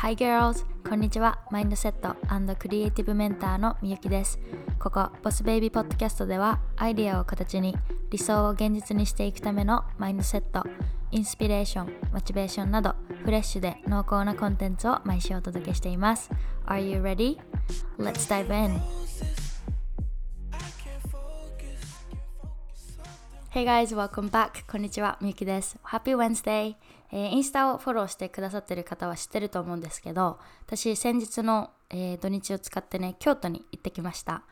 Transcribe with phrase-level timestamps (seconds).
[0.00, 0.66] Hi girls!
[0.86, 1.38] こんにちは。
[1.50, 2.16] マインドセット
[2.56, 4.38] クリエイティブメンターのみゆきです。
[4.78, 7.74] ここ、ボスベイビーポッドキャストでは、アイデアを形に
[8.10, 10.64] 理想を現実にしていくためのマインドセット、
[11.12, 16.30] インスピレーション、モチベーションなど、フレッシュで濃厚なコンテンツを毎週お届けしています。
[16.66, 17.38] Are you ready?
[17.98, 18.78] Let's dive in!
[23.56, 24.70] Hey guys, welcome back!
[24.70, 25.78] こんにちは、みゆきです。
[25.82, 26.76] Happy Wednesday!
[27.10, 34.42] えー、インスタをフォローしてくださってる方は知ってると思うんですけど私先日の、えー、土日を使ってね京都に行ってきました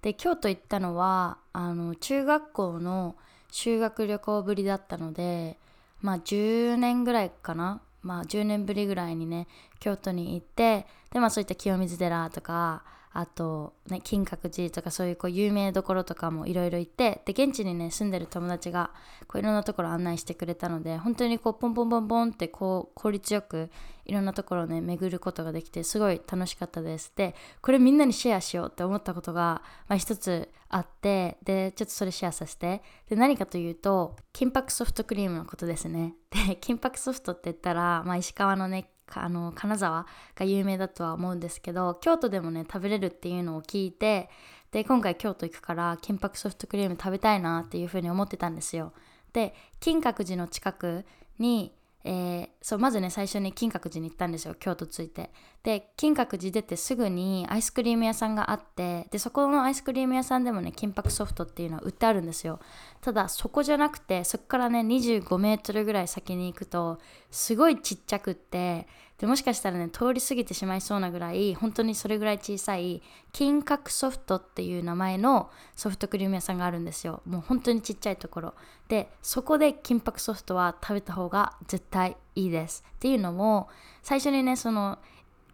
[0.00, 3.16] で京都行ったのはあの中学校の
[3.50, 5.58] 修学旅行ぶりだったので
[6.00, 9.48] まあ10年ぐらいかなまあ10年ぶりぐらいにね
[9.80, 12.84] 京都に行ってでまあそういった清水寺とか
[13.14, 18.90] あと、ね、金閣寺とかそういうこう有名どころとかもいろいろ行ってで現地にね住んでる友達が
[19.28, 23.70] こういろんなところ案内してくれたので本当にこうポンポンポンポンってこう効率よく
[24.04, 27.12] いろんなところをね巡ることができてすごい楽しかったです。
[27.14, 32.82] でこれみんなにシェアしようって思ったことが、まあ、一つあってでちょっとそれシェアさせて。
[33.08, 44.30] で何かというと金箔ソフトクリームのことですねで金箔ソフトって言ったら、まあ、石川のねあの金沢が有名だとは思うんですけど京都でもね食べれるっていうのを聞いて
[44.70, 48.92] で今回京都行くから金箔ソフトクリーム食べたいなっていうふうに思ってたんですよ。
[49.32, 51.04] で金閣寺の近く
[51.38, 55.30] にえー、そうまずね最初に金閣寺に行ったんですよ京都着いて。
[55.62, 62.58] で金閣寺出てすぐにアイスクリーム屋さんがあってでそこのアイスクリーム屋さんでもね金箔ソフトっていうのは売ってあるんですよ。
[63.00, 66.98] ただそこじゃなくてそこからね25メートルぐらい先に行くと
[67.30, 68.88] すごいちっちゃくって
[69.22, 77.22] でもしかしたらね通り過ぎてしまいそうなぐらい本当にそれぐらい小さい金閣ソフトっていう名前のソフトクリーム屋さんがあるんですよ。
[77.24, 78.54] もう本当にちっちゃいところ。
[78.88, 82.82] でそこで金箔ソフトは食べた方が絶対いいです。
[82.96, 83.68] っていうのも
[84.02, 84.98] 最初にねその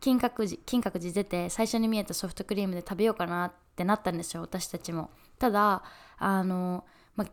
[0.00, 5.10] 金閣寺金閣寺出て最初に見えたソフトクリームで食べようかなってなったんですよ私たちも。
[5.38, 5.82] ただ
[6.16, 6.86] あの、
[7.16, 7.26] ま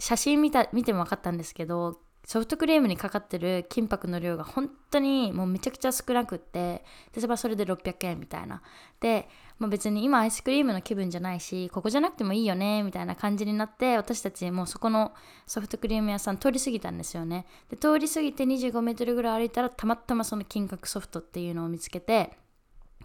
[0.00, 6.84] 写真見た見ても分かったんですけどソフトクリームにかかってる金箔の量が本当にもうめちゃくちゃ少なくって
[7.16, 8.60] 例えばそれで600円みたいな。
[9.00, 15.14] で、まあ、別に今アイスクリームの気分じゃないしここじゃなくてもいいよねみたいな感じになって私たちもうそこの
[15.46, 17.46] ソフトクリーム屋さん通り過ぎたんですよね。
[17.70, 22.36] で通り過ぎて25メートルぐらい歩いたらたまたまその金箔ソフトっていうのを見つけて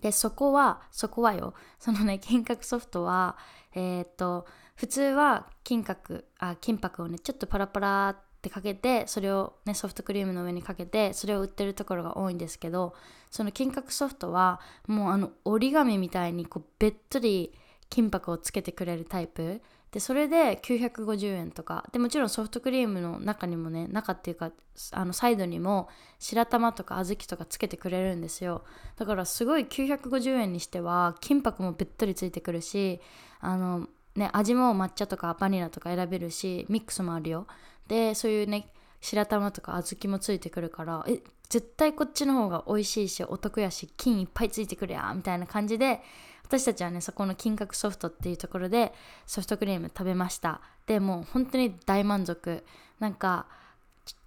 [0.02, 1.54] でそこはそこはよ。
[1.80, 3.38] そのね金箔ソフトは
[3.74, 4.46] えー、っと
[4.76, 12.94] 普通は金箔あ金箔をねちょっとパラパラってってかけてそれをねソフトクリームの上にかけてそれを売ってるところが多いんですけど
[13.32, 17.54] その金閣ソフトはもうあの折り紙みたいにこうべっとり
[17.90, 19.62] 金箔をつけてくれるタイプ。
[19.92, 21.86] でそれで950円とか。
[21.92, 24.52] でもちろんソフトクリームの中にもね中っていうか
[24.92, 25.88] あのサイドにも
[26.18, 28.64] 白玉とか小豆とかつけてくれるんですよ。
[28.98, 33.00] だからすごい950円にしては金箔もべっとりついてくるし
[33.40, 37.46] あのね味も抹茶とかバニラとか選べるしミックスもあるよ。
[37.88, 38.70] でそういうね
[39.02, 46.02] 白玉とか小豆もついてくるからえ絶対こっちの方が美味しいしお得やし金いっぱいついてくるやみたいな感じで
[46.44, 48.94] 私たちはねそこの金閣ソフトっていうところで
[49.26, 50.62] ソフトクリーム食べました。
[50.86, 52.64] でもう本当に大満足。
[53.00, 53.48] なんか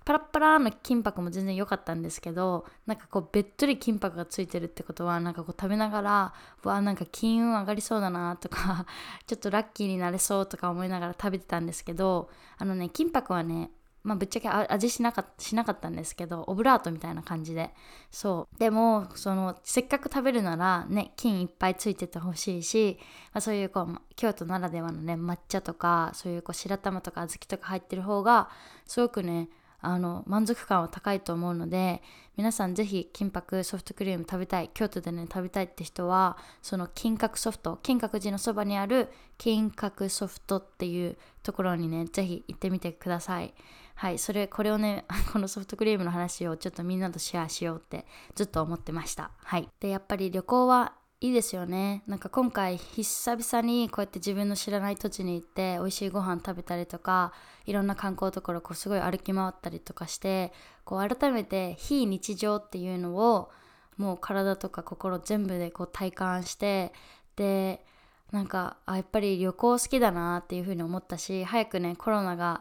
[0.06, 8.87] パラッパラの金箔も全然良かったんですけどなんかこうべっとり金箔がついてるってことはなんかこう食べながらうわなんか金運上がりそうだなとか
[9.27, 13.72] ちょっとラッキーになれそうとか思いながら食べてたんですけどあのね金箔はね
[14.05, 17.75] まあ、ぶっちゃけ味しなかしなかったんですけどオブラートみたいな感じで。
[18.12, 18.56] そう。
[18.56, 23.00] でもそのせっかく食べるならね金いっぱいついててほしいし、
[23.33, 28.49] まあ、そういうこう京都ならではのね抹茶とかそういうこう白玉とか小豆とか入ってる方が
[28.87, 29.49] すごくね
[29.87, 32.03] あの満足感は高いと思うので
[32.37, 39.09] 皆さんぜひ金箔ソフトクリーム食べたい京都でね食べたいって人はその金閣ソフト金閣寺のそばにある
[39.39, 43.55] 金閣ソフトっていうところにねぜひ行ってみてください。
[43.95, 49.31] はいそれこれをね このソフトクリームの話をちょっとみんなとシェアしようってずっと思ってました。
[49.45, 49.69] はい。
[49.78, 52.03] でやっぱり旅行はいいですよね。
[52.07, 57.33] なんか今回久々にこうやって自分の知らない土地に行って美味しいご飯食べたりとか
[57.65, 60.53] いろんな観光ところこうすごい歩き回ったりとかして
[60.84, 63.51] こう改めて非日常っていうのを
[63.97, 66.92] もう体とか心全部でこう体感して
[67.36, 67.83] で
[68.30, 72.60] なんかあやっぱり旅行好きだなっていうふうに思ったし早くねコロナが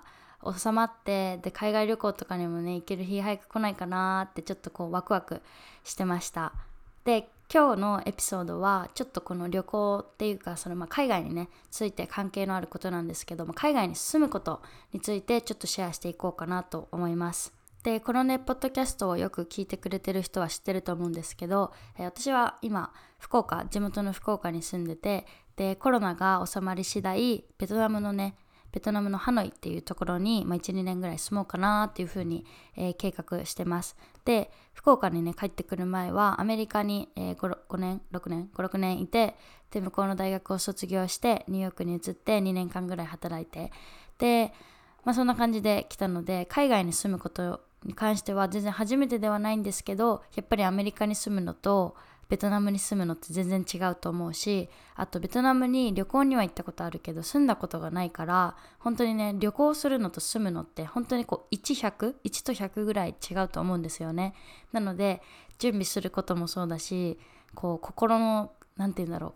[0.57, 5.41] 収まってで海外旅行とかにもね行ける日早く来ないかなってちょっとこうワクワク
[5.83, 6.53] してました。
[7.03, 14.61] で今日のエピソードはちょっとこの旅行っていうかそのまあ海外にねついて関係のあることなんですけども海外に住むこと
[14.93, 17.53] についてちょっとシェアしていこうかなと思います。
[17.83, 28.35] でこのねポッドキャストをよく聞いてくれてる人は知ってると思うんですけど、えー、私は今福岡地元の福岡に住んでてでコロナが収まり次第ベトナムのね
[28.75, 32.45] ベトナムのハノイっていうところに、まあ、12年ぐらい住もうかなっていうふうに、
[32.75, 33.95] えー、計画してます。
[34.25, 39.37] で福岡にね帰ってくる前はアメリカに、えー、5, 5年6年56年いて
[39.71, 43.71] で向こうの大学を卒業してニューヨークに移って2年間ぐらい働いて
[44.17, 44.51] で、
[45.05, 51.95] まあ、そんな感じで来たので海外に住むことに関しては全然初めてではないんですけどやっぱりアメリカに住むのと
[52.27, 64.33] ベトナムに住むのって全然違うと思うしあとベトナムに旅行には行ったことあるけど住んだことがないから本当にね旅行するのと住むのって本当にこう1101 1と100ぐらい違うと思うんですよね。
[64.71, 65.21] なので
[65.59, 67.19] 準備することもそうだし
[67.53, 69.33] こう心の何て言うんだろう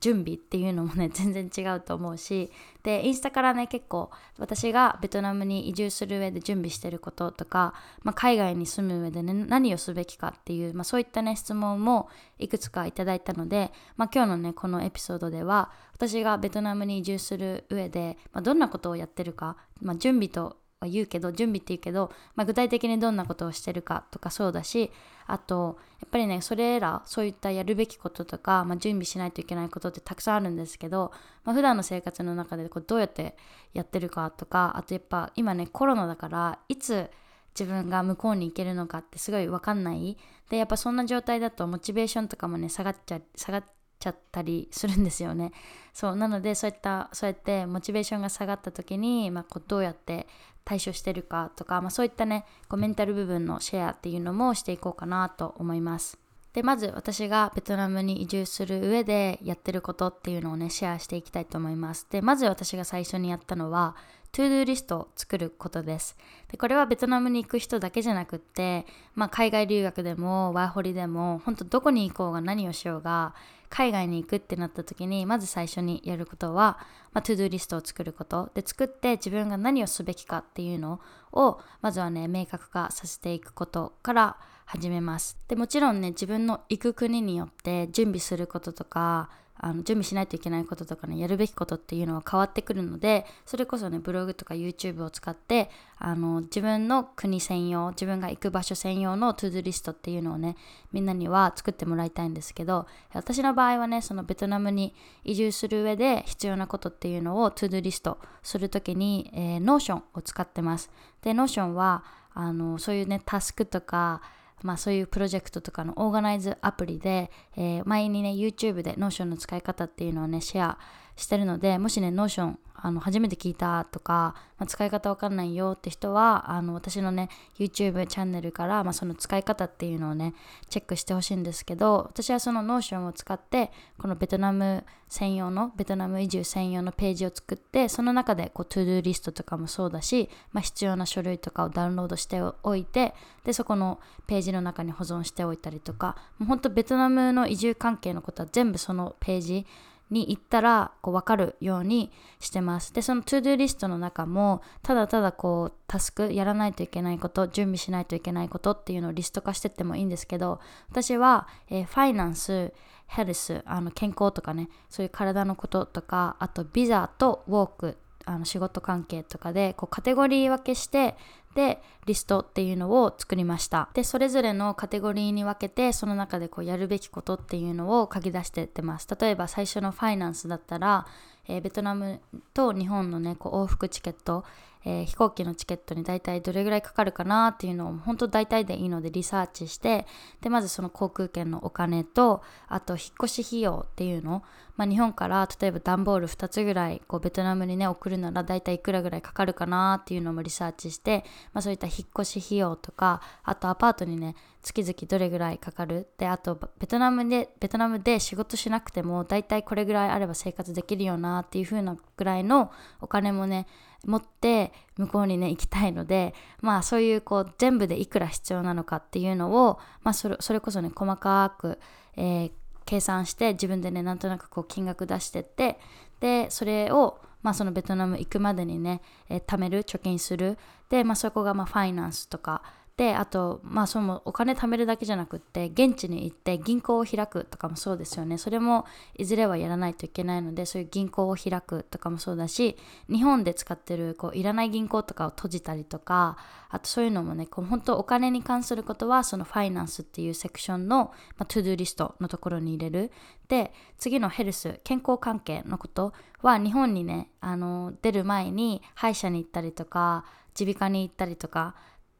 [0.00, 2.50] 準備っていうのもね 全然違うと思うし
[2.82, 12.08] でインスタからね結構私がベトナムに移住する上で準備してることとか、まあ、海外に住む上でね何をすべきかっていう、まあ、そういったね質問も
[12.38, 24.90] いくつかいただいたので、まあ、今日のねこのエピソードでは私がベトナムに移住する上で、ま、どんなことをやってるか、ま、準備とは言うけど準備って言うけど、まあ、具体的にどんなことをしてるかとかそうだし
[25.26, 31.12] あとやっぱりねそれらそういったやるべきこととか、まあ、準備しないといけないことってたくさんあるんですけど、
[31.44, 33.36] まあ、普段の生活の中でこうどうやって
[33.72, 37.10] やってるかとかあとやっぱ今ねコロナだからいつ
[37.58, 40.16] 自分が向こうに行けるのかってすごい分かんない。
[40.50, 43.64] でやっぱそんな状態だとモチベーションとかもね下がっちゃ下がっ
[43.98, 45.52] ちゃったりするんですよね。
[45.92, 50.26] そうなのでそういったそうやってモチベーションが下がった時に、まあ、こうどうやって
[50.64, 56.18] 対処してるかとか、まあ、そういったねこうメンタル部分のシェアっていうのもしていこうかなと思います。
[56.52, 62.06] でまず私がベトナムに移住する上でやってることっていうのをねシェアしていきたいと思います。
[62.10, 63.96] でまず私が最初にやったのは
[64.32, 66.16] to-do list を作ることです。
[66.50, 73.34] でこれはベトナムに行く人だけじゃなくって、まあ、海外留学でもワーホリでも本当どこに行こうが何をしようが
[73.72, 76.78] 海外に行くってなった時にまず最初にやることは、
[77.14, 78.50] まあ、 to-do list を作ること。
[78.52, 81.00] で作って自分が何をすべきかっていうの
[81.32, 84.36] をまずはね明確化させていくことから
[84.66, 85.38] 始めます。
[85.48, 89.30] でもちろんね自分の行く国によって準備することとか
[89.64, 100.56] あの準備しないといけないこととかねやるべきことっていうのは変わってくるのでそれこそねブログとか YouTube を使ってあの自分の国専用自分が行く場所専用の to-do list っていうのをね
[100.92, 110.90] みんなには作ってもらいたいんですけど私の場合はねそのベトナムに移住する上で必要なことっていうのを to-do list する時に、えー、Notion を使ってます。
[111.22, 112.02] で Notion は
[112.34, 114.22] あのそういうねタスクとか
[114.62, 120.78] まあ、そういうプロジェクトとかのオーガナイズアプリで、えー、前にね YouTube で Notion の使い方っていうのをねシェア
[121.16, 130.34] してるのでもしね Notion あの初めて聞いたとか、まあ、使い方わかんないよって人はあの私のね YouTube チャンネルから、まあ、その使い方っていうのをね
[130.68, 143.14] チェックしてほしいんですけど私はその Notion を使ってこのベトナム専用のベトナム移住専用のページを作ってその中でこう to-do list とかもそうだし、まあ、必要な書類とかをダウンロードしておいて
[143.44, 149.66] でそこのページの中に保存しておいたりとかもうほんとベトナムの移住関係のことは全部そのページ
[150.12, 152.92] に行ったらこう分かるようにしてます。
[152.92, 160.60] で、その to-do list の中もただただこうタスクやらないといけないこと、準備しないといけないことっていうのをリスト化してってもいいんですけど、
[160.90, 171.16] 私は、えー、 finance、health、あの健康とかね、そういう体のこととか、あとビザと work あの仕事関係とかでこうカテゴリー分けして
[171.54, 173.88] でリストっていうのを作りました。
[173.94, 179.08] でそれぞれのカテゴリーに分けてその中でこうやるべきことっていうのを書き出してってます。
[179.20, 181.06] 例えば最初のファイナンスだったら、
[181.48, 182.20] えー、ベトナム
[182.54, 184.44] と日本のねこう往復チケット
[184.84, 190.06] えー、飛行機のチケットに大体どれぐらいかかるかなっていうのを本当大体でいいのでリサーチして
[190.40, 194.42] でまずその航空券のお金とあと引っ越し費用っていうの、
[194.76, 212.70] まあ、日本から例えば段ボール2つぐらいこうベトナムにね送るなら大体いくらぐらいかかるかなっていうのもリサーチして、まあ、そういった引っ越し費用とかあとアパートにね月々どれぐらいかかるであとベトナムでベトナムで仕事しなくても大体これぐらいあれば生活できるよなっていう風なぐらいの
[213.00, 213.66] お金もね
[214.06, 221.78] 持って向こうにね行きたいのでまあそういうこう全部でいくら必要なのかっていうのを、まあ、それそれこそね細かく、
[222.16, 222.52] えー、
[222.84, 225.78] 計算して自分でねなんとなくこう金額出してって
[226.20, 230.58] でそれをまあそのベトナム行くまでにね、えー、貯める貯金する。
[230.88, 232.62] で、まあ、そこがまあファイナンスとか
[232.96, 238.36] であとまあそのお金貯めるだけじゃなくって現地に行って銀行を開くとかもそうですよね。
[238.36, 238.84] それも
[239.16, 242.76] いずれはやらないといけないのでそういう銀行を開くとかもそうだし
[243.10, 246.36] 日本で使ってるこういらない銀行とかを閉じたりとか
[246.68, 253.10] あとそういうのもねこう本当お金に関することはそのファイナンスっていうセクションの、まあ、トゥドゥリストのところに入れる。
[253.48, 260.24] で次のヘルス健康関係のことは日本にねあの出る前に歯医者に行ったりとか
[260.58, 261.74] 耳鼻科に行ったりとか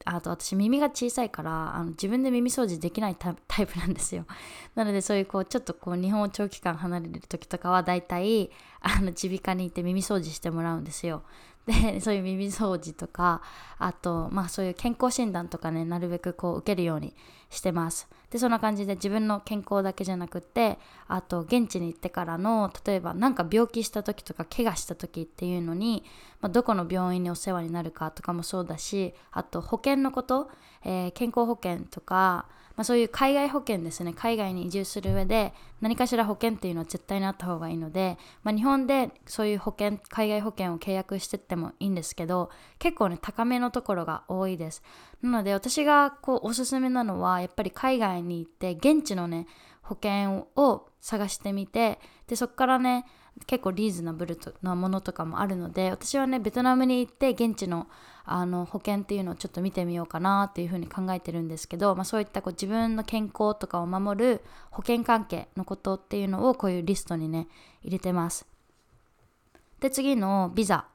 [0.04, 3.32] あと私耳が小さいからあの自分で耳掃除できない タ
[3.62, 4.26] イプなんですよ。
[4.74, 8.50] なのでそういうこうちょっとこう日本を長期間離れる時とかはだいたい
[9.00, 11.22] 耳鼻科に行って耳掃除してもらうんですよ。
[11.66, 13.40] で そういう耳掃除とか
[13.78, 17.14] あとまあそういう健康診断とかねなるべくこう受けるように
[17.50, 18.08] してます。
[18.30, 26.02] でそんな感じで自分の健康だけじゃなくってあと現地に行ってからの例えば何か病気した時とか怪我した時っていうのに、
[26.40, 30.50] まあ、どこの病院にお世話になるかとかもそうだしあと保険のこと、
[30.82, 32.46] えー、健康保険とか
[32.82, 34.12] まあ、そういう海外保険ですね。
[34.12, 44.82] 海外に移住する上で何かしら保険っていうのは絶対にあった方がいいので、まあ、日本でそういう保険海外保険を契約してってもいいんですけど結構ね高めのところが多いです。
[45.22, 49.46] なので私がこうおすすめなのはやっぱり海外に行って現地のね
[49.82, 53.06] 保険を探してみてでそこからね
[53.46, 57.88] 結構リーズナブルなものとかもあるので私はねベトナムに行って現地の
[58.24, 67.48] あの保険っていうのをちょっと見てみようかなっていうふうに考えてるんですけど、まあ、そういったこう自分の健康とかを守る保険関係のことっていうのをこういうリストにね
[67.82, 68.46] 入れてます。
[69.80, 70.86] で次のビザ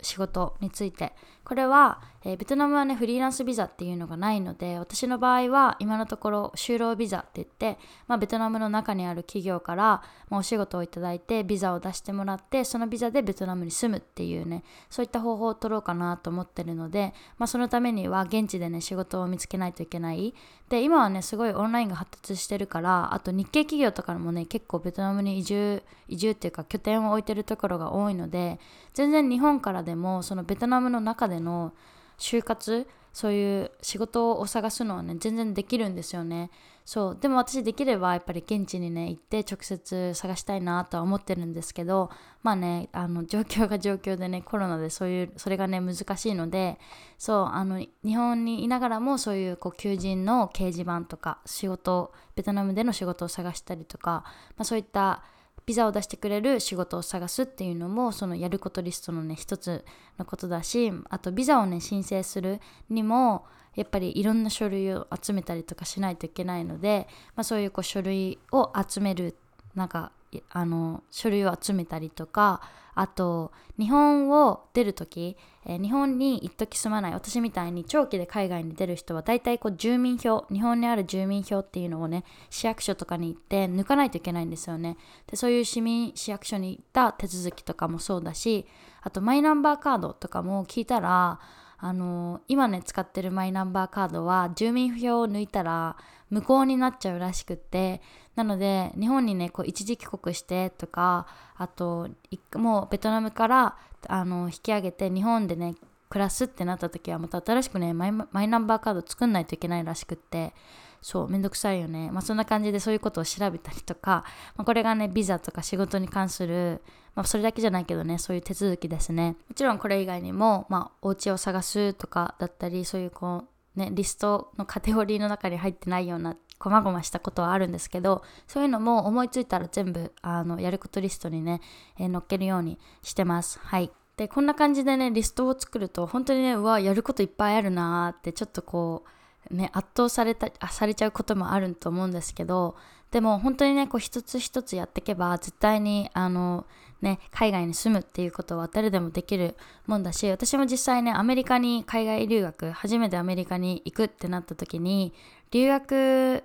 [0.00, 1.12] 仕事について
[1.44, 7.78] これは、えー、ベトナムはねフリーランスビザっていうのがないので私の場合は今のところ就労ビザって言って、
[8.08, 20.34] まあ、ベトナムの中にある企業から、まあ、お仕事をいただいてビザを出してもらってそのビザでベトナムに住むっていうねそういった方法を取ろうかなと思ってるので、まあ、そのためには現地でね仕事を見つけないといけない。
[20.68, 28.58] で今はねすごいオンラインが発達してるからあと日系企業とかもね結構ベトナムに移住移住っていうか拠点を置いてるところが多いので
[28.94, 31.74] 全然日本からでもそのベトナムの中での
[32.18, 36.50] 就活そういう仕事を探すのはね全然できるんですよね。
[36.84, 37.18] そう。
[37.18, 42.10] でも私できればやっぱり現地にね行って直接探したいなとは思ってるんですけど
[42.42, 46.78] まあねあの状況が状況でねコロナでそういうそれがね難しいので
[47.16, 54.24] そうあの日本にいながらもそういうこう求人の掲示板とか仕事ベトナムでの仕事を探したりとか、
[54.56, 55.22] まあ、そういった
[55.66, 59.84] ビザを出してくれる仕事を探すっていうのもそのやることリストのね一つ
[60.18, 69.34] のことだしあとビザをね申請するにもやっぱりいろんな書類を集めたりとかしないといけないので、まあ、そういうこう書類を集める
[69.74, 70.12] なんか
[70.50, 72.60] あの書類を集めたりとか
[72.94, 75.36] あと日本を出る時、
[75.66, 84.96] えー、日本に一時住まない私みたいに長期で海外に出る人は大体こう住民票日本にある住民票っていうのをね市役所とかに行って抜かないといけないんですよね。
[85.26, 88.66] でそういう市民市役所に行った手続きとかもそうだし
[89.02, 91.40] あとマイナンバーカードとかも聞いたら
[91.84, 95.98] あの今ね使ってるマイナンバーカードは住民票を抜いたら
[96.30, 98.00] 無効になっちゃうらしくって
[98.36, 101.26] なので日本にねこう一時帰国してとか
[101.58, 102.08] あと
[102.54, 103.76] もうベトナムから
[104.08, 105.74] あの引き上げて日本でね
[106.08, 110.54] 暮らすってなった時はまた新しくねマイナンバーカード作んないといけないらしくって
[111.02, 112.10] そうめんどくさいよね。
[112.10, 114.24] まあそんな感じでそういうことを調べたりとか、
[114.56, 116.80] まあ、これがねビザとか仕事に関する
[117.14, 119.36] まあそれだけじゃないけどねそういう手続きですね。
[119.48, 123.44] もちろんこれ以外にもまあお家を探すとかだったりそういうこ
[123.76, 131.60] うねリストのカテゴリーの中に入ってないようなこまごましたことはあるんですけどそういうのも思いついたら全部あのやることリストにね、
[131.98, 133.58] えー、載っけるようにしてます。
[133.62, 133.90] はい。
[134.16, 139.04] でこんな感じでねリストを作ると本当にねうわやることいっぱいあるなーってちょっとこ
[139.50, 142.76] うね圧倒されたされちゃうこともあると思うんですけど
[143.10, 146.64] でも本当にねこう一つ一つやっていけば絶対にあの
[147.04, 149.54] ね海外に住むっていうことは誰でもできる
[149.86, 155.12] もんだし私も実際ねアメリカに海外留学初めてアメリカに行くってなった時に
[155.52, 156.42] 留学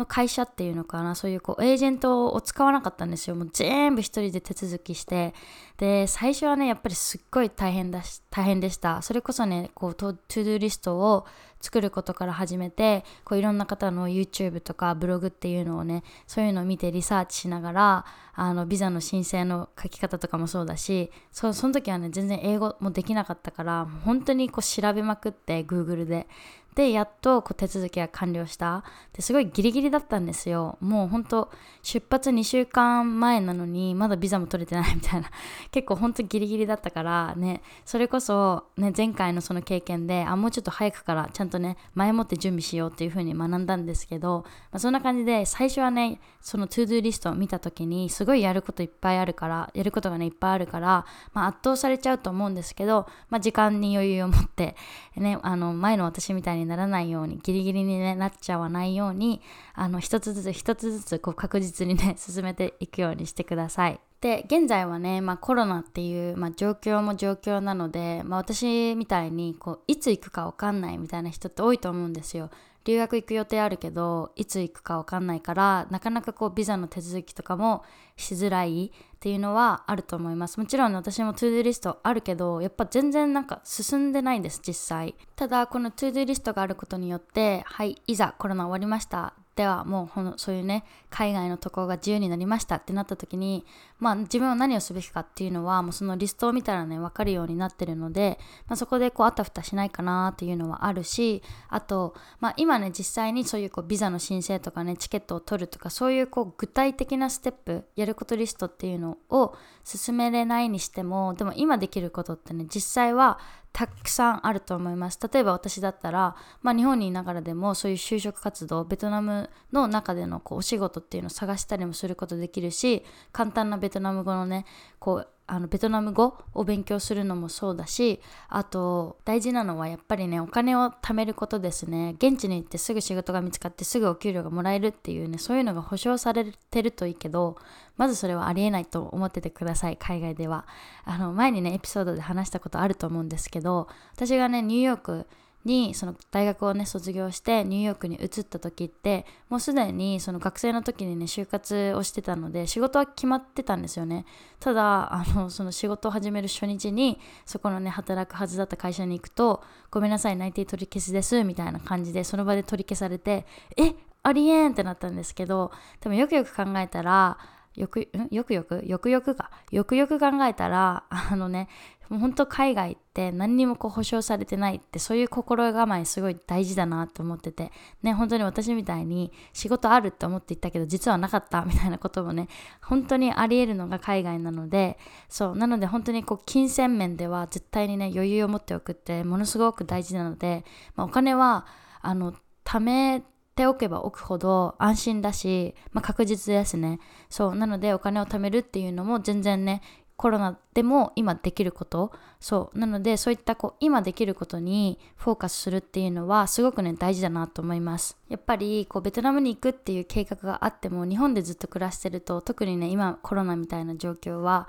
[0.00, 3.36] の会社っていうのかなそういうこうエージェントを使わなかったんですよ。
[3.36, 5.34] もう全部一人で手続きして。
[5.76, 9.00] で最初はねやっぱりすっごい大変だし大変でした。
[9.02, 11.26] それこそねこう to-do list を
[11.60, 18.04] 作ることから始めてこういろんな方の YouTube とかブログっていうのをねそういうのを見てリサーチしながら
[18.34, 26.26] あのビザの申請の書き方とかもそうだしそその時はね全然英語もできなかったから本当にこう調べまくって Google で。
[26.74, 28.84] でやっとこう手続きが完了した。
[29.12, 30.78] ですごいギリギリだったんですよ。
[30.80, 31.50] もうほんと
[31.82, 35.28] 出発2週間前なのにまだビザも取れてないみたいな。
[35.72, 54.76] 結構ほんとギリギリだったからねそれこそ、ね、前回のその経験であもうちょっと早くからちゃんとね前もって準備しようっていう風に学んだんですけど、まあ、そんな感じで最初はねその to-do list を見た時にすごいやることいっぱいあるからやることがねいっぱいあるから、まあ、圧倒されちゃうと思うんですけど、まあ、時間に余裕を持って
[55.16, 59.40] ねあの前の私みたいににならないようにギリギリに、ね、なっちゃわないように
[59.74, 64.00] あの一つずつ一つずつこう確実にね 進めていくようにしてください。
[64.20, 72.50] で現在はね、まあ、コロナっていう、まあ、状況も状況なので、まあ、私みたいにこういつ行くか分かんないみたいな人って多いと思うんですよ。
[72.84, 77.84] 留学行く予定あるけどいつ行くか分かんないからなかなかこうビザの手続きとかも
[78.16, 80.58] しづらいっていうのはあると思います。
[80.58, 85.14] もちろん、私も to-do list あるけどやっぱ全然なんか進んでないんです実際。
[85.36, 89.39] ただこの to-do list があることによってはいいざコロナ終わりました。
[89.56, 93.66] ではもうほのそういうね海外の渡航が自由になりましたってなった時に
[93.98, 98.38] まあ自分は何をすべきかっていうのはもうそのリストを見たらね分かるようになってるので、
[98.68, 109.54] まあ、そこでこうあたふたしないかなっていうのはあるしあと、まあ、今ね実際にそういうこうビザの申請とかねチケットを取るとかそういうこう具体的なステップやることリストっていうのを
[109.84, 113.38] 進めれないにしてもでも今できることってね実際は
[113.72, 115.18] たくさんあると思います。
[115.32, 124.66] 例えば私だったら、まあ、日本にいながらでもそういう就職活動ベトナムの中でのこうお仕事っていうのを探したりもすることできるし簡単なベトナム語のね
[124.98, 132.14] こうあのベトナム語を勉強するのもそうだしあと大事なのはやっぱりねお金を貯めることですね。
[132.18, 137.56] 現地に行ってすぐ仕事が見つかってすぐお給料がもらえるっていうねそういうのが保証されてるといいけど
[137.96, 140.66] まずそれはありえないと思っててください海外では。
[141.04, 145.26] あの前にねエピソードで話したことあると思うんですけど私がねニューヨーク
[145.64, 154.24] にその大学をね卒業してニューヨークに移った時ってもうすでにその学生の時にね就活をしてたので仕事は決まってたんですよね。
[154.58, 167.38] ただあのその仕事を始める初日にそこのね働くはずだった会社に行くとごめんなさい内定取り消しですみたいな感じでその場で取り消されてえありえんってなったんですけどでもよくよく考えたら
[167.76, 168.82] よくよくよく？
[168.84, 169.50] よくよくか。
[169.70, 171.68] よくよく考えたらあのね
[172.10, 177.70] もう本当海外って何にもこう保証されてないってそういう心構えすごい大事だなと思ってて
[178.02, 182.48] ね本当に私みたいに仕事あるって思っていたけど実はなかったみたいなこともね
[182.82, 190.64] 本当にありえるのが海外なのでそうなので本当にこう金銭面では絶対にね余裕を持っておくってものすごく大事なので、
[190.96, 191.64] まあ、お金は
[192.02, 192.34] あの
[192.64, 193.22] 貯め
[193.54, 196.98] ておけば置くほど安心だし、まあ、確実ですね。
[197.28, 199.82] そうなのでお金を貯めるっていうのも全然ね
[200.20, 202.12] コロナでも今できること。
[202.40, 202.78] そう。
[202.78, 208.18] なのでそういったこう今できることにフォーカスするっていうのはすごくね大事だなと思います。
[208.28, 214.68] やっぱりこうベトナムに行くっていう計画があっても日本でずっと暮らしてると特にね今コロナみたいな状況は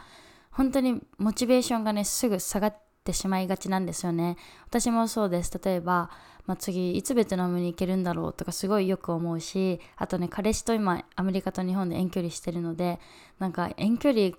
[0.52, 4.38] 本当にモチベーションがねすぐ下がってしまいがちなんですよね。
[4.70, 5.60] 私もそうです。
[5.62, 6.12] 例えば、
[6.46, 13.02] まあ、次いつベトナムに行けるんだろうとかすごいよく思うしあとね彼氏と今アメリカと日本で遠距離してるので
[13.38, 14.32] なんか遠距離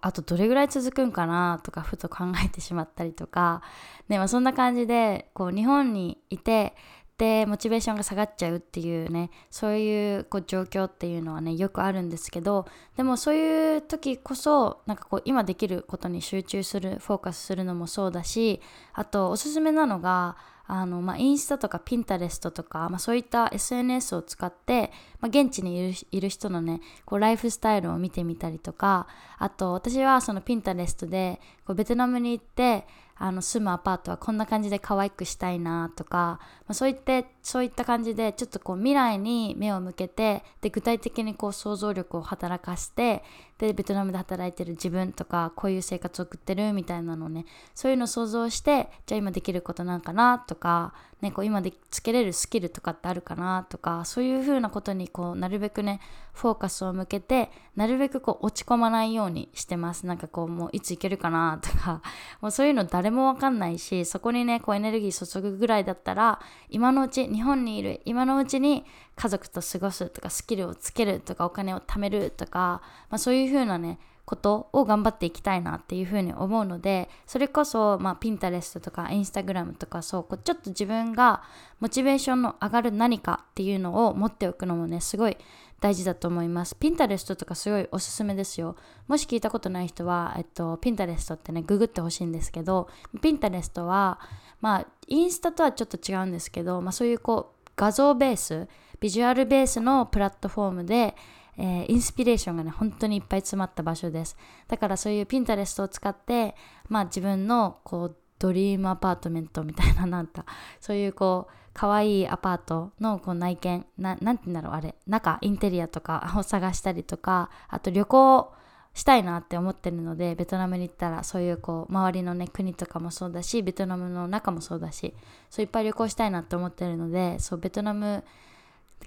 [0.00, 3.62] あとどれぐらい続くんかなとかふと考えてしまったりとか、
[4.08, 6.74] ねまあ、そんな感じでこう日本にいて
[7.20, 18.62] でモチベーションが下がっちゃうっていうねそういうこう状況っていうのはねよくあるんですけどでもそういう時こそなんかこう今できることに集中するフォーカスするのもそうだし
[18.94, 20.38] あとおすすめなのが
[20.72, 32.86] あの、まあ、インスタとかピンタレストとか、まあ、そういった SNS を使って、まあ、現地にいるいる人のねこうライフスタイルを見てみたりとかあと私はそのピンタレストでこうベトナムに行って
[33.22, 43.22] あの住むアパートはこんな感じで可愛くしたいなとか、まあ、そういってそういった感じでちょっとこう未来に目を向けてで具体的にこう想像力を働かして
[43.58, 56.00] でベトナムで働いてる自分とかこういう生活を送ってるみたいなのねそういうのを想像してじゃあ今できることなんかなとか、ね、こう今でつけれるスキルとかってあるかなとかそういうふうなことにこうなるべくね
[56.32, 60.06] フォーカスを向けてなるべくこう落ち込まないようにしてます。
[60.06, 62.00] なんかこうもういつ行けるかなとか
[62.40, 68.84] もうそういうの誰もわかんないしそこにねこうエネルギー注ぐぐらいだったら今のうち日本にいる今のうちに
[69.16, 73.98] 家族と過ごすとかスキルをつけるとかお金を貯めるとか、まあ、そういう風なね
[74.30, 81.42] ことを頑張っていきたいなっていうふうに思うのでそれこそ、まあ、ピンタレストとかインスタグラムとかそうこうちょっと自分が
[81.80, 85.36] モチベーションの上がる何かっていうのを持っておくのもねすごい
[85.80, 86.76] 大事だと思います。
[86.76, 88.76] ピンタレストとかすごいおすすめですよ。
[89.08, 92.88] もし聞いたことない人は、えっと、ピンタレストってね、ググってほしいんですけど、
[93.22, 94.20] ピンタレストは、
[94.60, 98.68] まあインスタとはちょっと違うんですけど、まあ、そういうこう画像ベース
[99.00, 101.16] ビジュアルベースのプラットフォームで、
[101.56, 104.36] えー、インスピレーションがね本当にいっぱい詰まった場所です
[104.68, 106.54] だからそういう Pinterest を使って
[106.88, 110.44] まあ自分のこう dream apartment みたいななんだ
[110.80, 114.94] そういうこう可愛いアパートのこう内見ななんて言うんだろうあれ。
[115.06, 118.52] 中インテリアとかを探したりとかあと旅行
[118.94, 125.14] したいなって思ってるのでベトナムに行ったらそういうこう周りのね国とかもそうだしベトナムの中もそうだし
[125.48, 128.24] そういっぱい旅行したいなって思ってるのでそうベトナム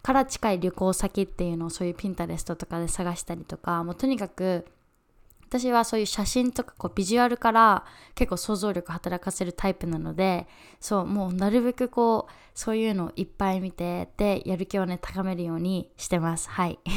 [0.01, 4.65] から近い旅行先っていうのをそういうピンタレストとかで探したりとかもうとにかく
[5.53, 7.85] 私はそういう写真とかこうビジュアルから
[8.15, 10.47] 結構想像力働かせるタイプなので
[10.79, 16.79] そうもうなるべくこうそういうのをいっぱい見てでやる気をね高めるようにしてますはい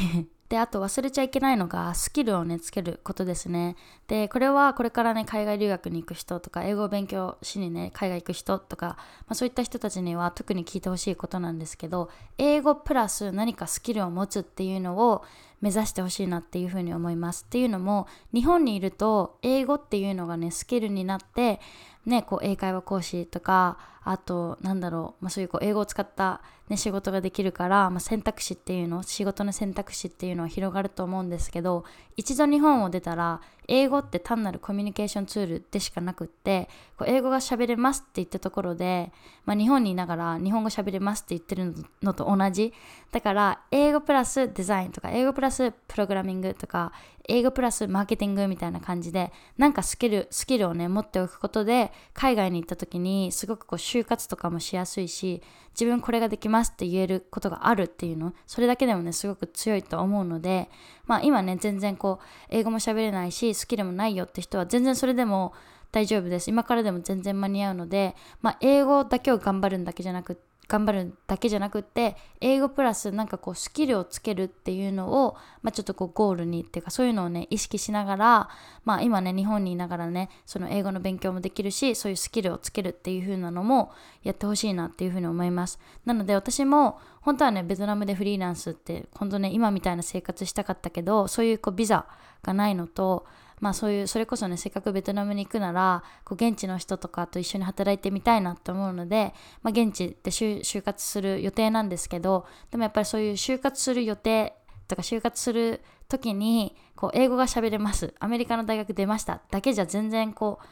[0.49, 3.75] で、あと忘れちゃいけないのがスキルをね、つけることですね。
[4.07, 15.25] で、これはこれからね、海外留学に行く人とか、英語を勉強しにね、海外行く人とか、まあ、そういった人たちには特に聞いてほしいことなんですけど、英語プラス何かスキルを持つっていうのを
[15.61, 17.45] 目指してほしいなっていうふうに思います。
[17.47, 21.59] っていうのも、日本にいると、英語っていうのがね、スキルになって、
[22.05, 23.77] ね、こう英会話講師とか
[24.09, 31.83] あとなんだろう、まあ、そういうこう英語を使った、ね、仕事ができるから、まあ、選択肢っていうの仕事の選択肢っていうのは広がると思うんですけど
[32.15, 39.11] 一度日本を出たら英語って単なるコミュニケーションツールでしかなくってこう英語が喋れますって言ったところで、
[39.45, 42.73] まあ、日本にいながら日本語喋れますって言ってるのと同じ。
[43.11, 46.93] だから英語プラスデザインとか英語プラスプログラミングとか
[47.27, 60.69] 英語プラスマーケティングみたいな感じでなんかスキルスキルをね持っておくことで海外に行った時にすごくこう就活とかもしやすいし自分これができますって言えることがあるっていうのそれだけでもねすごく強いと思うので
[61.05, 65.53] まあ今ね全然こう英語も喋れないしスキルもないよって人は全然それでも
[65.91, 66.49] 大丈夫です。
[66.49, 78.49] 今からでも全然間に合うので、まあ、英語だけを頑張るんだけじゃなくて頑張るだけじゃなくって英語プラスなんかこうスキルをつけるっていうのを、まあ、ちょっとこうゴールにっていうかそういうのをね意識しながら、
[78.83, 83.91] まあ、今ね日本にいながらねその英語の勉強もできるしそういうスキルをつけるっていう風なのも
[84.23, 85.79] やってほしいなっていう風に思います。
[86.05, 92.05] なので私も本当はねベトナムでフリーランスって本当ね今みたいな生活したかったけどそういうこうビザ
[92.43, 93.25] がないのと
[93.59, 104.53] まあそういうそれこそねせっかくベトナムに行くならこう現地の人とかと一緒に働いてみたいなと思うので、まあ、現地で就活する予定なんですけどでもやっぱりそういう就活する予定
[104.87, 108.13] とか就活する時にこう英語が喋れます。
[108.19, 109.41] アメリカの大学出ました。
[109.51, 110.65] だけじゃ全然こう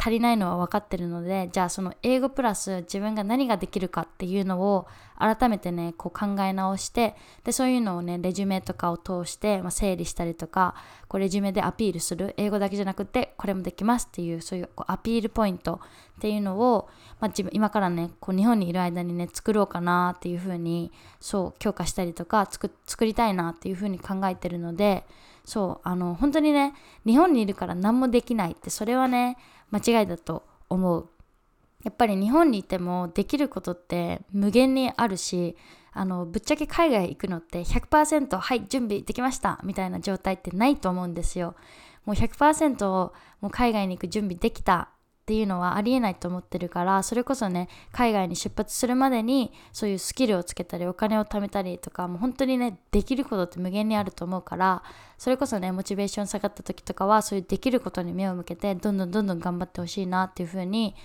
[0.00, 4.86] 足りないのは分かってるのでじゃあその英語プラス自分が何ができるかっていうのを
[5.18, 10.74] 改めてねこう考え直してでそういうのをねレジュメとかを通して、まあ、整理したりとか
[11.06, 16.88] こうレジュメでアピールする英語だけじゃなくてこれもできますっていうそういうこうアピールポイントっていうのを、
[17.20, 25.04] まあ、自分今からねこう日本にいる間にね作ろうかなっていうふうにそう強化したりとか作作りたいなっていうふうに考えてるので
[25.44, 29.36] そうあの本当にね日本にいるから何もできないってそれはね
[29.70, 31.08] 間違いだと思う。
[31.84, 35.56] やっぱり日本にいてもできることって無限にあるし
[35.92, 41.54] あのぶっちゃけ海外行くのって100%はい準備できましたみたいな状態ってないと思うんですよ。
[42.04, 44.90] もう100%もう海外に行く準備できた
[45.30, 54.82] っていうのはありえないと思ってるからそれこそね海外に出発するまでにそういうスキルをつけたりお金を貯めたりとかもう本当にねできることって無限にあると思うから
[55.18, 60.96] それこそねモチベーション下がった時とかはそういうできることに目を向けてどんどんどんどん頑張ってほしいなっていうふうに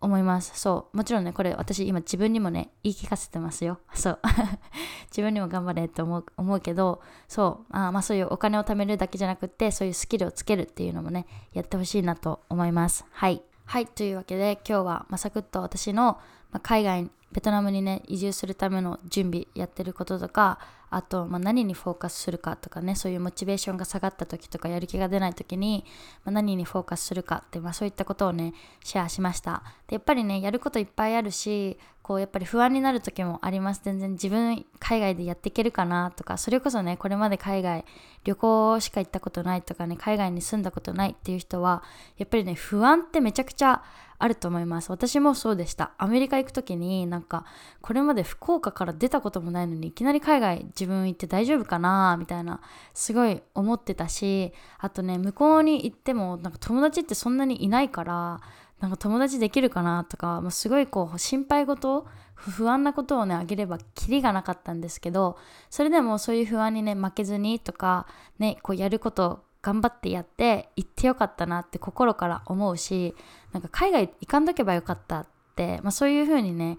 [0.00, 0.52] 思います。
[0.54, 0.96] そう。
[0.96, 3.80] もちろんねこれ私今自分にもね言い聞かせてますよ。
[3.94, 4.18] そう。
[5.10, 7.76] 自分にも頑張れって思う思うけどそう。
[7.76, 13.04] あまあそういうお金を貯めるだけじゃなくってそういうスキルをつけるっていうのもねやってほしいなと思います。
[13.10, 13.42] はい。
[13.68, 25.84] はい、というわけで今日は、まさくっと私の、まあ、海外ベトナムにね移住するための準備やってることとかあと、まあ、何にフォーカスするかとかねそういうモチベーションが下がった時とかやる気が出ない時に、
[26.24, 28.54] まあ、何にフォーカスするかって、まあ、そういったことをね
[28.84, 29.62] シェアしました。
[29.88, 33.80] でやっぱりねやることいっぱいあるしこうやっぱり不安になる時もあります。
[33.84, 37.84] 全然自分海外でやっていけるかなとかそれこそねこれまで海外
[38.24, 41.82] 旅行しか行ったことないとかね海外に住んだことないっていう人は
[42.16, 43.82] やっぱりね不安ってめちゃくちゃ
[44.18, 44.90] あると思います。
[44.90, 45.92] 私もそうでした。
[45.98, 47.44] アメリカ行く時になんか
[47.80, 52.60] これまで福岡から出たこともないのにいきなり海外自分行って大丈夫かなみたいな
[52.94, 58.40] すごい思ってたしあとね向こうに行ってもなんか友達ってそんなにいないから
[58.80, 65.38] なんか友達できるかなとか、もうすごいこう心配事不安なことをねあげればキリがなかったんですけど
[65.70, 68.06] それでもそういう不安にね負けずにとか
[68.38, 73.16] ねこうやること頑張ってやって行ってよかったなって心から思うし
[73.52, 75.26] なんか海外行かんとけばよかったっ
[75.56, 76.78] て、まあ、そういう風にね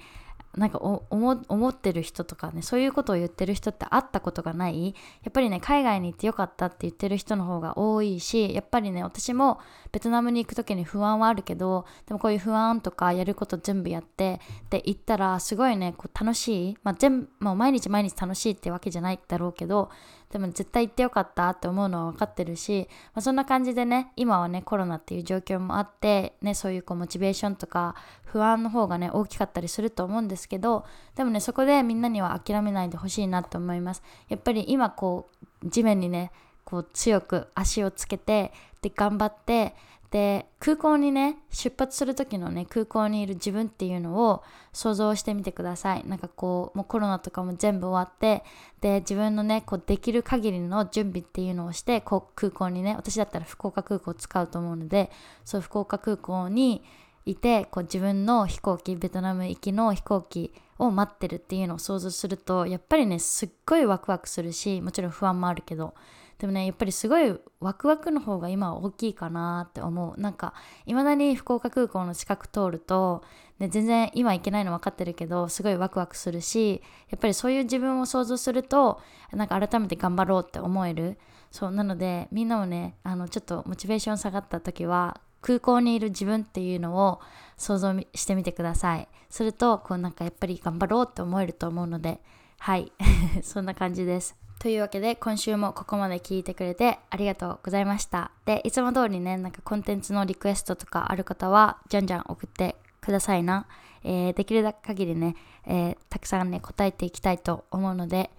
[0.56, 4.88] なんか思ってる人とかねそういうことを言ってる人って会ったことがない。
[4.88, 4.94] や
[5.30, 9.60] っぱりね海外に行ってよかったって言ってる人の方が多いしやっぱりね私も
[9.92, 14.40] ベトナムに行く時に不安はあるけどでもこういう不安とかやること全部やって
[14.72, 19.92] で行ったらすごいねこう楽しい、まあ、全もう毎日毎日楽しいってわけじゃないだろうけど
[20.32, 30.86] でも絶対行ってよかったって思うのは分かってるし、まあ、そんな感じでね今はねコロナっていう状況もあってねそういうこうモチベーションとか不安の方がね大きかったりすると思うんですけど
[31.16, 34.04] でもねそこでみんなには諦めないでほしいなと思います。
[34.28, 35.30] やっぱり今こ
[35.64, 36.32] う地面にね
[36.66, 39.74] こう強く足をつけてで頑張って
[40.12, 44.42] で空港にね出発する時のね空港にいる自分っていうのを
[44.72, 46.08] 想像してみてください。
[46.08, 48.44] なんかこうもうコロナとかも全部終わって
[48.80, 55.12] で自分のねこうできる限りの準備っていうのをしてこう空港にね私だったら福岡空港を使うと思うので
[55.44, 56.84] そう福岡空港に
[57.26, 65.94] いてこう自分の飛行機ベトナム行きの飛行機を待ってるっていうのを想像するとやっぱりねすっごいワクワクするしもちろん不安もあるけど
[66.40, 70.22] でもねやっぱりすごいワクワクの方が今は大きいかなって思う。
[70.22, 70.54] なんか
[70.86, 73.24] いまだに福岡空港の近く通ると、
[73.60, 81.18] ね、全然今行けないの分かってるけどすごいワクワクするしやっぱりそういう自分を想像するとなんか改めて頑張ろうって思える。
[81.50, 87.22] そうなのでみんなもねあのちょっとモチベーション下がった時は空港にいる自分っていうのを
[87.56, 89.08] 想像してみてください。
[89.30, 92.22] するとこうなんかやっぱり頑張ろうって思えると思うので
[92.60, 92.92] はい。
[93.44, 94.47] そんな感じです。
[94.60, 98.32] というわけで今週もここまで聞いてくれてありがとうございました。
[98.46, 103.68] で、いつも通りね、なんかコンテンツのリクエストとかある方はじゃんじゃん送ってくださいな。
[104.04, 108.32] えー、できる限りね、えー、たくさんね、答えていきたいと思うので、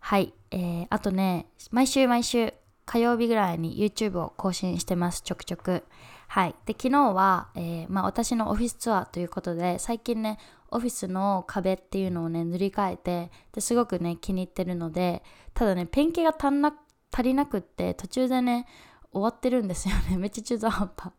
[0.00, 2.54] はい、えー、あとね、毎週毎週
[2.86, 5.84] 火曜日ぐらいに YouTube を更新してます、ちょくちょく。
[6.28, 6.54] はい。
[6.64, 10.38] で、昨日は、えー、まあ、私のオフィスツアーということで、最近ね、
[10.76, 15.22] オフィスの壁っていうのをね塗り替えてですごくね気に入ってるので
[15.54, 18.66] ただねペンキが足りなくって途中でね
[19.10, 20.18] 終わってるんですよね。
[20.20, 21.12] めっちゃ中途半端。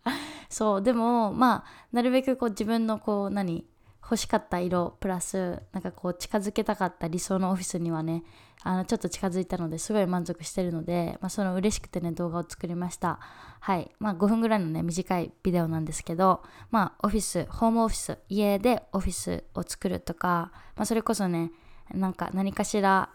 [0.49, 3.65] そうでもまあなるべくこう自分のこう何
[4.09, 8.23] 欲しかった色プラスなんかこう近づけたかった理想のオフィスにはね
[8.63, 13.19] あのちょっと近づいたのですごい満足してるので、まあ、その嬉しくてね動画を作りました。
[13.59, 13.91] はい。
[13.99, 16.41] まあ5分ぐらいのね短いビデオなんですけど
[16.71, 21.51] まあオフィスホームオフィス家でオフィスを作るとか、まあ、それこそね
[21.93, 23.09] なんか何かしら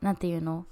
[0.00, 0.66] 何て言うの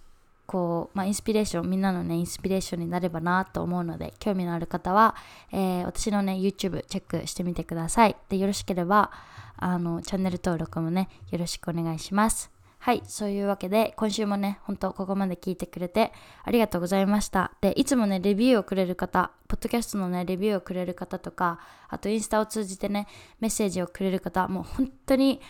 [0.46, 5.14] こう、まあ、インスピレーション、みんなのね、インスピレーションになればなと思うので、興味のある方は、
[5.52, 8.16] えー、私のね、YouTube チェックしてみてください。
[8.28, 9.10] で、よろしければ、
[9.56, 12.56] あの、チャンネル登録もね、よろしくお願いします。
[12.78, 16.12] はい、そういうわけで、今週もね、本当ここまで聞いてくれて
[16.44, 17.50] ありがとうございました。
[17.60, 23.08] で、いつもね、レビューをくれる方、ポッドキャストのね、レビューをくれる方とか、あとインスタを通じてね、
[23.40, 25.40] メッセージをくれる方、もう本当に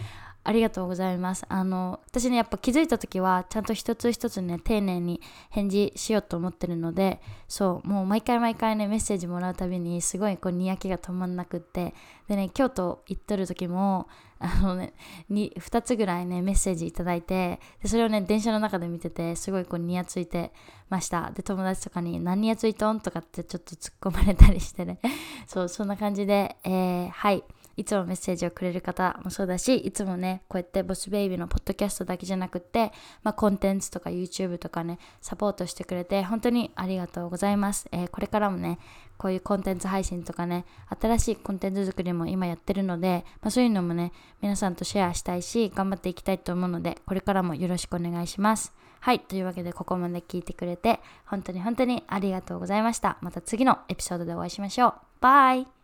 [0.46, 1.44] ありがとうございます。
[1.48, 11.94] あの、私ね、やっぱ気づいた時は、ちゃんと一つ一つね、丁寧に返事しようと思ってるので、そう、もう毎回毎回ね、メッセージもらうたびに、すごいこう、にやけが止まんなくって、
[12.28, 14.06] でね、京都行っとる時も、
[14.38, 14.92] あのね、
[15.32, 20.52] 2, 2つぐらいね、メッセージいただいて、でそれをね、電車の中で見てて、すごいこう、にやついて
[20.88, 21.32] ました。
[21.32, 23.00] で、友達とかに、何にやついとん？
[23.00, 25.00] とかってちょっと突っ込まれたりしてね、
[25.48, 27.42] そう、そんな感じで、えー、はい。
[27.76, 37.88] いつもメッセージをくれる方もそうだし、いつもね、こうやってボスベイビーのポッドキャストだけじゃなくって、まあ、コンテンツとか YouTube とかね、サポートしてくれて、本当にありがとうございます。
[37.92, 38.78] えー、これからもね、
[39.18, 40.64] こういうコンテンツ配信とかね、
[41.00, 48.74] 新しいコンテンツ作りも今やってるので、まあ、そういうのもね、皆さんとシェアしたいし、頑張っていきたいと思うので、これからもよろしくお願いします。
[49.00, 53.18] はい、というわけでここまで聞いてくれて、本当に本当にありがとうございました。
[53.20, 54.94] また次のエピソードでお会いしましょう。
[55.20, 55.75] バイ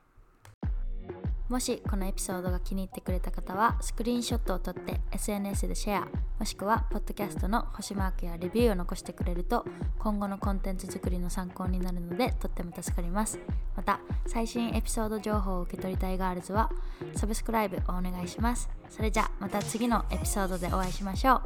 [1.49, 9.65] もしこのエピソードが気に入ってくれた方はスクリーンショットを撮って SNS でシェアもしくはポッドキャストの星マークやレビューを残してくれると
[9.99, 13.39] 今後のコンテンツ作りの参考になるのでとっても助かります
[13.77, 16.71] また最新エピソード情報を受け取りたいガールズは
[17.15, 21.43] サブスクライブをお願いしますそれじゃまた次のエピソードでお会いしましょう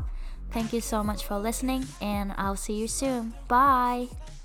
[0.53, 3.35] Thank you so much for listening and I'll see you soon.
[3.49, 4.36] Bye!